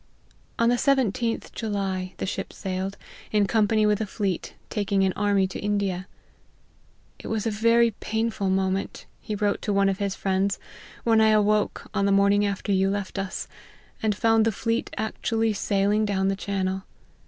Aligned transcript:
On 0.57 0.69
the 0.69 0.77
17th 0.77 1.51
July 1.51 2.15
the 2.17 2.25
ship 2.25 2.51
sailed, 2.51 2.97
in 3.31 3.45
company 3.45 3.85
with 3.85 4.01
a 4.01 4.07
fleet, 4.07 4.55
taking 4.71 5.03
an 5.03 5.13
army 5.13 5.45
to 5.45 5.59
India." 5.59 6.07
It 7.19 7.27
was 7.27 7.45
a 7.45 7.51
very 7.51 7.91
painful 7.91 8.49
moment," 8.49 9.05
he 9.19 9.35
wrote 9.35 9.61
to 9.61 9.71
one 9.71 9.89
of 9.89 9.99
his 9.99 10.15
friends," 10.15 10.57
when 11.03 11.21
I 11.21 11.27
awoke, 11.29 11.87
on 11.93 12.07
the 12.07 12.11
morning 12.11 12.43
after 12.47 12.71
you 12.71 12.89
left 12.89 13.19
us, 13.19 13.47
and 14.01 14.15
found 14.15 14.43
the 14.43 14.51
fleet 14.51 14.89
actually 14.97 15.53
sailing 15.53 16.03
down 16.03 16.29
the 16.29 16.35
chan 16.35 16.65
nel. 16.65 16.85